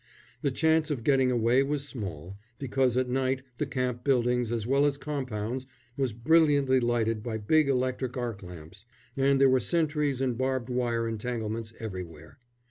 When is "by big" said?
7.21-7.69